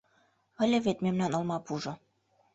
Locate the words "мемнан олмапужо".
1.05-1.93